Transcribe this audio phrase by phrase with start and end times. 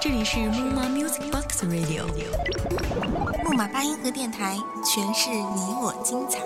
[0.00, 2.04] 这里是木马 Music Box Radio，
[3.44, 6.40] 木马八音盒电台，诠释你我精彩。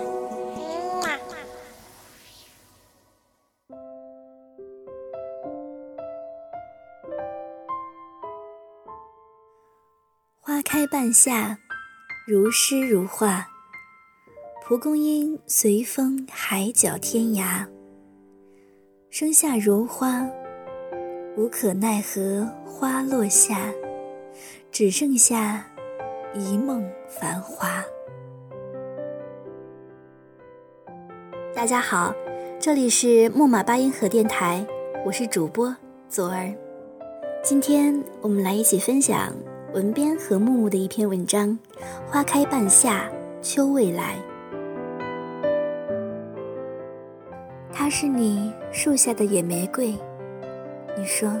[10.39, 11.57] 花开半夏，
[12.27, 13.47] 如诗如画。
[14.63, 17.67] 蒲公英随风海角天涯。
[19.09, 20.27] 生下如花，
[21.37, 23.69] 无可奈何花落下，
[24.71, 25.65] 只剩下
[26.33, 27.83] 一梦繁华。
[31.53, 32.15] 大家好，
[32.57, 34.65] 这里是木马八音盒电台，
[35.05, 35.75] 我是主播
[36.07, 36.53] 左儿。
[37.43, 39.35] 今天我们来一起分享
[39.73, 41.49] 文编和木木的一篇文章
[42.09, 43.09] 《花开半夏，
[43.41, 44.15] 秋未来》。
[47.73, 49.93] 它是你树下的野玫瑰，
[50.97, 51.31] 你说，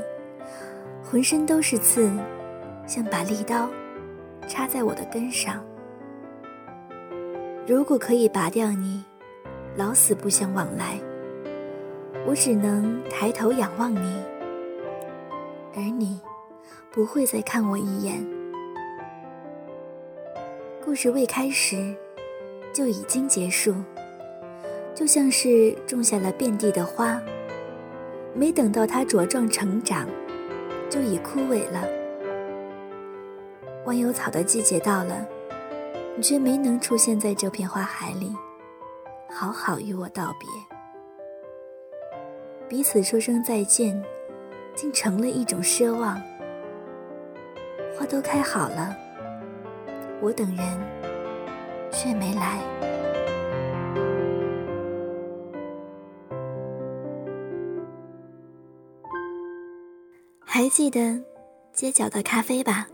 [1.03, 2.11] 浑身都是刺，
[2.85, 3.69] 像把利刀
[4.47, 5.63] 插在我的根上。
[7.65, 9.03] 如果可以拔掉你，
[9.75, 10.99] 老死不相往来。
[12.27, 14.21] 我只能抬头仰望你，
[15.75, 16.19] 而你
[16.91, 18.25] 不会再看我一眼。
[20.83, 21.95] 故事未开始，
[22.73, 23.73] 就已经结束。
[24.93, 27.21] 就像是种下了遍地的花，
[28.35, 30.05] 没等到它茁壮成长，
[30.89, 31.81] 就已枯萎了。
[33.85, 35.25] 万有草的季节到了，
[36.17, 38.35] 你却没能出现在这片花海里，
[39.29, 40.49] 好好与我道别。
[42.67, 44.03] 彼此说声再见，
[44.75, 46.21] 竟成了一种奢望。
[47.97, 48.93] 花都开好了，
[50.19, 50.65] 我等人
[51.89, 52.59] 却没来。
[60.57, 61.21] 还记得
[61.73, 62.87] 街角的咖啡吧？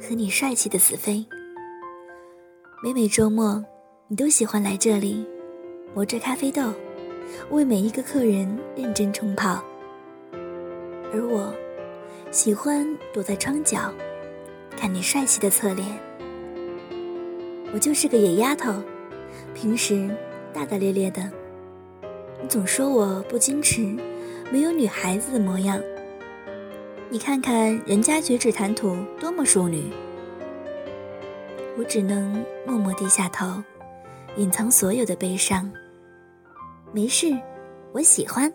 [0.00, 1.22] 和你帅气的死飞。
[2.82, 3.62] 每每周末，
[4.08, 5.26] 你都喜欢来这里，
[5.92, 6.72] 磨着咖啡豆，
[7.50, 9.62] 为每一个客人认真冲泡。
[11.12, 11.54] 而我，
[12.30, 13.92] 喜欢躲在窗角，
[14.74, 15.86] 看你帅气的侧脸。
[17.74, 18.72] 我就是个野丫头，
[19.52, 20.08] 平时
[20.50, 21.30] 大大咧咧的。
[22.40, 23.82] 你总说我不矜持，
[24.50, 25.78] 没有女孩子的模样。
[27.10, 29.92] 你看看人家举止谈吐多么淑女，
[31.78, 33.62] 我只能默默低下头，
[34.36, 35.70] 隐藏所有的悲伤。
[36.92, 37.36] 没事，
[37.92, 38.52] 我喜欢。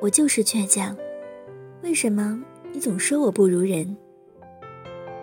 [0.00, 0.96] 我就是倔强，
[1.82, 2.42] 为什么
[2.72, 3.96] 你总说我不如人？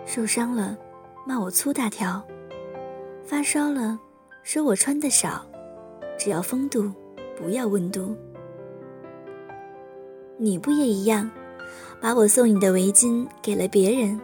[0.06, 0.78] 受伤了，
[1.26, 2.22] 骂我粗大条；
[3.24, 3.98] 发烧了，
[4.42, 5.44] 说我穿的少。
[6.18, 6.90] 只要风度，
[7.36, 8.16] 不要温度。
[10.38, 11.30] 你不也一样，
[12.00, 14.20] 把我送你的围巾给了别人，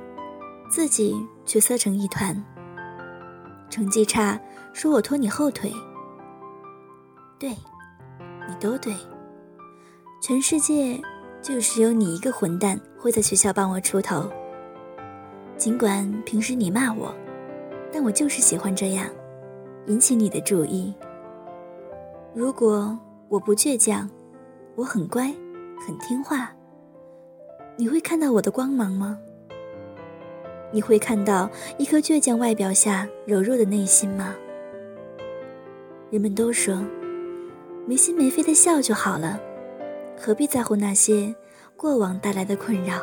[0.70, 2.36] 自己却缩成一团。
[3.70, 4.38] 成绩差，
[4.74, 5.72] 说我拖你后腿。
[7.38, 7.50] 对，
[8.46, 8.94] 你都对。
[10.20, 11.00] 全世界
[11.40, 14.30] 就只有你一个混蛋会在学校帮我出头。
[15.56, 17.14] 尽管平时你骂我，
[17.90, 19.06] 但我就是喜欢这样，
[19.86, 20.94] 引起你的注意。
[22.34, 22.96] 如果
[23.28, 24.08] 我不倔强，
[24.76, 25.34] 我很乖。
[25.84, 26.54] 很听话，
[27.76, 29.18] 你会看到我的光芒吗？
[30.70, 34.32] 你会看到一颗倔强外表下柔弱的内心吗？
[36.08, 36.80] 人们都说，
[37.84, 39.40] 没心没肺的笑就好了，
[40.16, 41.34] 何必在乎那些
[41.76, 43.02] 过往带来的困扰？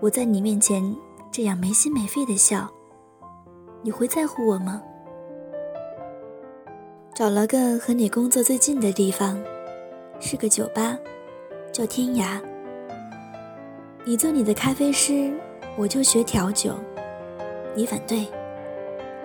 [0.00, 0.82] 我在你面前
[1.30, 2.68] 这样没心没肺的笑，
[3.82, 4.82] 你会在乎我吗？
[7.14, 9.40] 找了个和你工作最近的地方，
[10.18, 10.98] 是个酒吧。
[11.72, 12.40] 叫天涯。
[14.04, 15.32] 你做你的咖啡师，
[15.76, 16.74] 我就学调酒。
[17.74, 18.26] 你反对，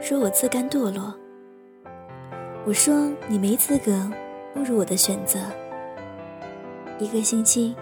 [0.02, 1.14] 说我自甘堕落。
[2.66, 3.92] 我说你没资格
[4.56, 5.40] 侮辱我的选择。
[7.00, 7.76] 一个星期，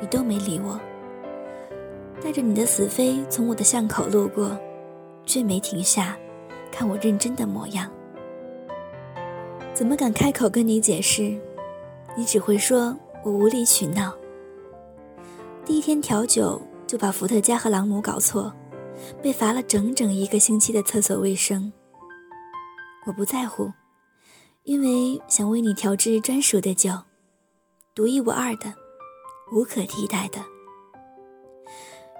[0.00, 0.78] 你都没理我。
[2.22, 4.58] 带着你的死飞从我的巷口路过，
[5.24, 6.16] 却没停下，
[6.72, 7.88] 看我认真的模样。
[9.72, 11.34] 怎么敢开口跟你解释？
[12.16, 12.96] 你只会说。
[13.24, 14.16] 我无理取闹，
[15.64, 18.52] 第一天调酒就把伏特加和朗姆搞错，
[19.20, 21.70] 被罚了整整一个星期的厕所卫生。
[23.04, 23.70] 我不在乎，
[24.62, 26.92] 因为想为你调制专属的酒，
[27.94, 28.72] 独一无二的，
[29.52, 30.38] 无可替代的。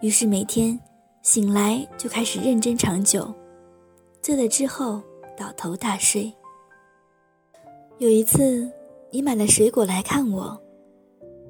[0.02, 0.78] 于是每天
[1.22, 3.32] 醒来就开始认真尝酒，
[4.20, 5.00] 醉了之后
[5.36, 6.32] 倒头大睡。
[7.98, 8.70] 有一次，
[9.10, 10.60] 你买了水果来看我。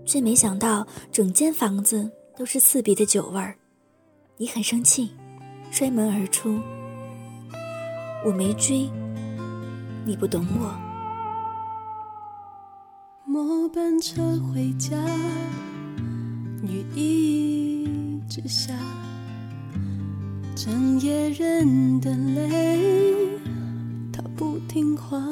[0.08, 3.54] 却没想到整间房子都是刺鼻的酒味儿。
[4.38, 5.12] 你很生气，
[5.70, 6.58] 摔门而出。
[8.24, 8.90] 我没追，
[10.06, 10.74] 你不懂我。
[13.26, 14.96] 末班车回家，
[16.62, 18.72] 雨一直下，
[20.56, 23.38] 整夜人的泪，
[24.10, 25.22] 它不听话。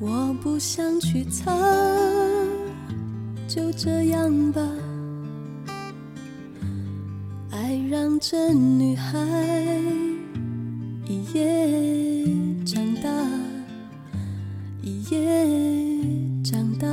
[0.00, 1.50] 我不想去猜，
[3.48, 4.62] 就这样吧。
[7.50, 9.18] 爱让这女孩
[11.08, 12.24] 一夜
[12.64, 13.10] 长大，
[14.82, 16.86] 一夜长大。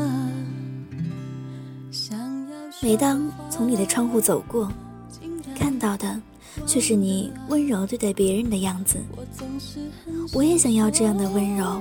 [1.91, 4.67] 想要每当从你的窗户走过，
[5.53, 6.19] 看到的
[6.65, 8.97] 却是你温柔对待别人的样子。
[10.33, 11.79] 我也想要这样的温柔，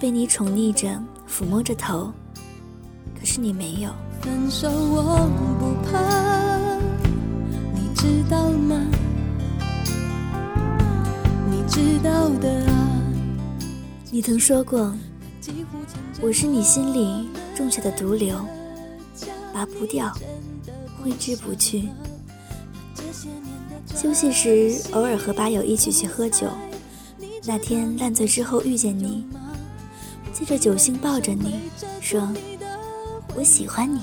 [0.00, 0.88] 被你宠溺着，
[1.28, 2.10] 抚摸着头。
[3.18, 3.90] 可是你没有。
[4.22, 6.78] 分手我不怕，
[7.74, 8.80] 你知道吗？
[11.50, 13.02] 你知道的啊。
[14.10, 14.90] 你曾说过，
[16.22, 18.34] 我是你心里种下的毒瘤，
[19.52, 20.10] 拔不掉，
[21.02, 21.90] 挥之不去。
[23.94, 26.46] 休息时，偶尔和吧友一起去喝酒。
[27.44, 29.26] 那天烂醉之后遇见你，
[30.32, 32.32] 借着酒兴抱着你说
[33.36, 34.00] ：“我喜欢你。”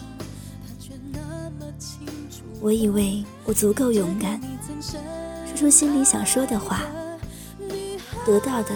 [2.60, 4.42] 我以为我足够勇敢，
[5.46, 6.82] 说出心里想说的话，
[8.26, 8.70] 得到的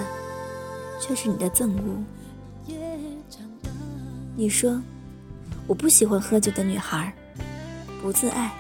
[1.00, 2.76] 却是你的憎恶。
[4.36, 4.82] 你说
[5.68, 7.14] 我不喜欢喝酒的女孩，
[8.02, 8.52] 不自爱。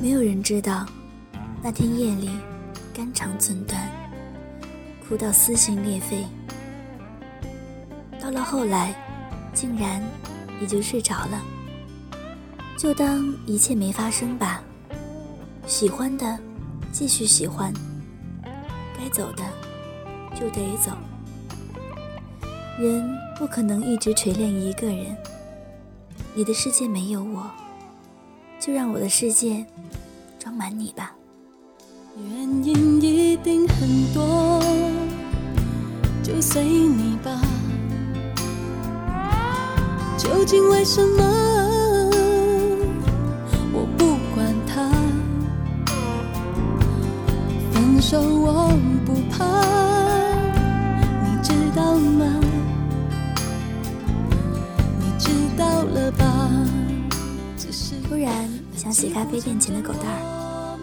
[0.00, 0.86] 没有人知道，
[1.62, 2.30] 那天夜里
[2.94, 3.90] 肝肠寸断，
[5.12, 6.24] 哭到撕心裂肺。
[8.18, 8.94] 到了后来，
[9.52, 10.02] 竟然
[10.58, 11.44] 也就睡着了。
[12.78, 14.62] 就当一切没发生吧。
[15.66, 16.38] 喜欢的，
[16.92, 17.70] 继续喜欢；
[18.98, 19.44] 该走的，
[20.34, 20.92] 就得走。
[22.78, 25.14] 人不可能一直锤炼一个人。
[26.34, 27.50] 你的世界没有我，
[28.58, 29.66] 就让我的世界
[30.38, 31.14] 装满你吧。
[32.16, 34.60] 原因一定很多，
[36.32, 37.30] 就随你吧。
[40.16, 42.10] 究竟为什么？
[43.74, 44.90] 我不管它。
[47.70, 48.72] 分手我
[49.04, 49.44] 不怕，
[51.22, 52.24] 你知道吗？
[55.00, 56.48] 你知道了吧？
[57.58, 60.78] 只是突然想起咖啡店前的狗蛋儿，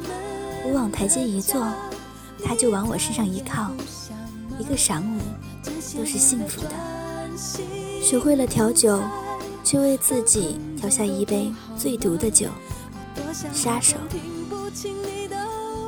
[0.67, 1.59] 我往台阶一坐，
[2.43, 3.71] 它就往我身上一靠，
[4.69, 5.19] 个晌午
[5.95, 6.69] 都是幸福的。
[8.01, 9.01] 学会了调酒，
[9.63, 12.47] 却为自己调下一杯最毒的酒，
[13.51, 13.97] 杀手。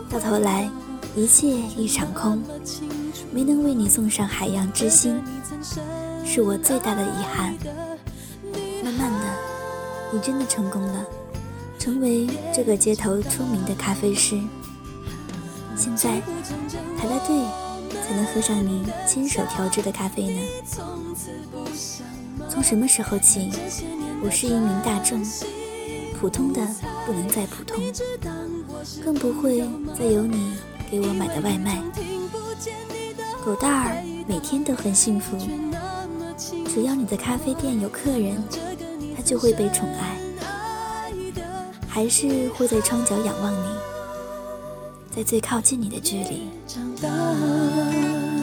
[0.10, 0.70] 到头来，
[1.16, 1.48] 一切
[1.78, 2.42] 一场空，
[3.32, 5.22] 没能为你送上海洋之心，
[6.26, 7.56] 是我最大的遗憾。
[8.84, 9.20] 慢慢的，
[10.12, 11.06] 你真的成功了，
[11.78, 14.40] 成为这个街头出名的咖啡师。
[15.78, 16.22] 现在
[16.98, 17.36] 排了队
[18.06, 20.42] 才能喝上你亲手调制的咖啡呢。
[22.50, 23.52] 从什么时候起，
[24.24, 25.24] 我是一名大众，
[26.20, 26.62] 普通的
[27.06, 27.82] 不能再普通，
[29.04, 29.64] 更不会
[29.98, 30.56] 再有你
[30.90, 31.82] 给我买的外卖。
[33.44, 35.38] 狗蛋儿每天都很幸福，
[36.68, 38.44] 只要你的咖啡店有客人，
[39.16, 40.18] 它就会被宠爱，
[41.88, 43.81] 还是会在窗角仰望你，
[45.12, 46.48] 在最靠近你的距离。
[46.66, 48.41] 长大。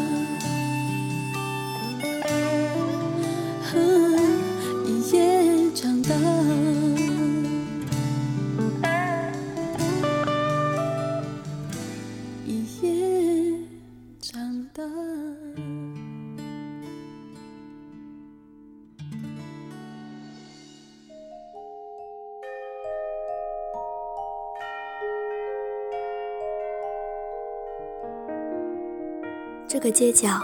[29.69, 30.41] 这个街角，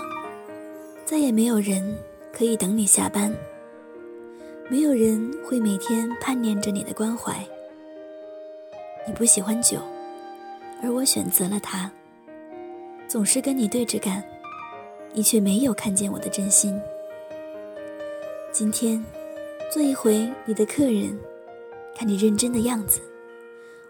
[1.06, 1.96] 再也没有人
[2.30, 3.34] 可以等你下班，
[4.68, 7.34] 没有人会每天盼念着你的关怀。
[9.06, 9.78] 你不喜欢酒，
[10.82, 11.90] 而我选择了它，
[13.08, 14.22] 总是跟你对着干，
[15.14, 16.78] 你却没有看见我的真心。
[18.52, 19.02] 今天，
[19.72, 21.18] 做一回你的客人，
[21.96, 23.00] 看你认真的样子，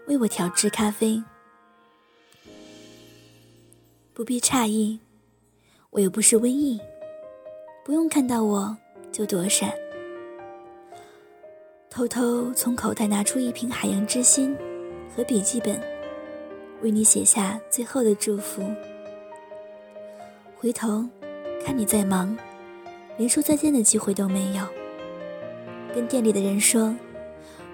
[0.07, 1.21] 为我调制咖啡。
[4.13, 4.97] 不必诧异，
[5.95, 6.77] 我又不是瘟疫，
[7.85, 8.75] 不用看到我
[9.13, 9.71] 就躲闪，
[11.89, 14.53] 偷偷从口袋拿出一瓶海洋之心
[15.15, 15.81] 和笔记本，
[16.81, 18.61] 为你写下最后的祝福。
[20.57, 21.05] 回头
[21.65, 22.37] 看你在忙，
[23.15, 24.67] 连说再见的机会都没有。
[25.93, 26.93] 跟店里的人说，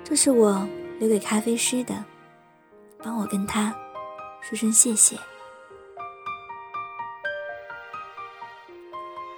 [0.03, 0.63] 这是我
[0.99, 2.05] 留给咖啡师的，
[3.01, 3.75] 帮我跟他
[4.41, 5.17] 说声谢谢。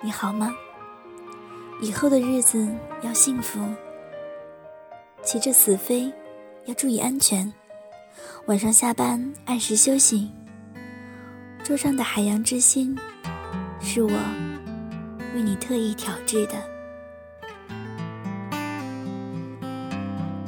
[0.05, 0.53] 你好吗？
[1.79, 2.67] 以后的日子
[3.03, 3.62] 要幸福。
[5.24, 6.12] 骑着死飞，
[6.65, 7.51] 要注意安全。
[8.48, 10.29] 晚上下班按时休息。
[11.63, 12.93] 桌上的海洋之心，
[13.79, 14.12] 是我
[15.33, 16.55] 为你特意调制的。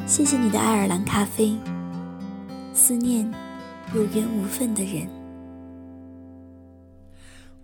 [0.05, 1.57] 谢谢你的爱尔兰咖啡。
[2.73, 3.33] 思念
[3.93, 5.07] 有缘无分的人。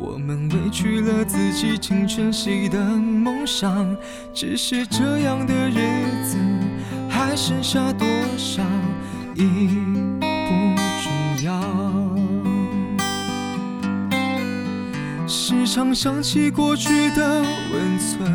[0.00, 3.96] 我们委屈了自己，成全谁的梦想？
[4.32, 5.74] 只是这样的日
[6.24, 6.38] 子，
[7.08, 8.62] 还剩下多少
[9.34, 9.68] 已
[10.20, 10.26] 不
[11.02, 11.10] 重
[11.44, 11.60] 要。
[15.26, 18.32] 时常想起过去的温存，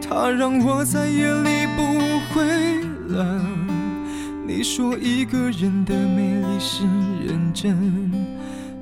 [0.00, 1.82] 它让我在夜里不
[2.34, 3.68] 会冷。
[4.46, 6.84] 你说一个人的美丽是
[7.24, 8.29] 认真。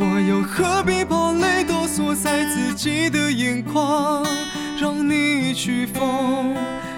[0.00, 4.24] 我又何必把泪都锁在自己的眼眶？
[4.80, 6.54] 让你去疯，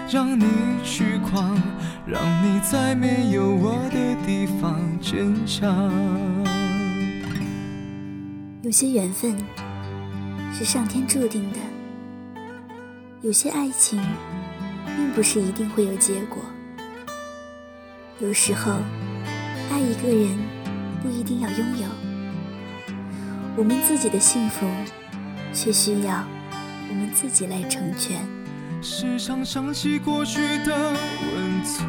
[0.07, 0.45] 让你
[0.83, 1.59] 去狂，
[2.05, 5.91] 让你在没有我的地方坚强。
[8.61, 9.35] 有些缘分
[10.53, 11.57] 是上天注定的，
[13.23, 13.99] 有些爱情
[14.95, 16.37] 并不是一定会有结果。
[18.19, 18.73] 有时候，
[19.71, 20.37] 爱一个人
[21.01, 22.10] 不一定要拥有。
[23.57, 24.65] 我们自己的幸福，
[25.53, 26.23] 却需要
[26.89, 28.17] 我们自己来成全。
[28.81, 30.93] 时常想起过去的
[31.33, 31.85] 温存，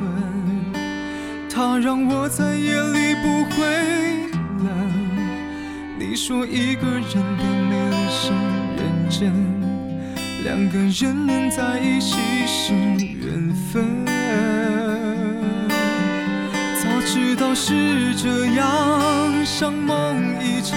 [1.48, 3.64] 它让我在夜里不会
[4.64, 4.68] 冷。
[5.98, 8.32] 你说一个人的美丽是
[8.76, 9.32] 认真，
[10.44, 14.04] 两个人能在一起是缘分。
[16.82, 20.76] 早知道是这样，像梦一场。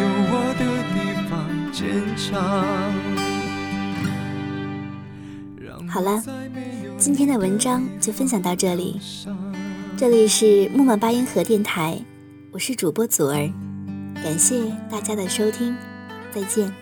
[2.31, 2.65] 方。
[5.87, 6.23] 好了，
[6.97, 8.99] 今天的文章就分享到这里。
[9.97, 11.99] 这里是木马八音盒电台，
[12.51, 13.51] 我是主播祖儿，
[14.15, 15.75] 感谢大家的收听，
[16.33, 16.73] 再见。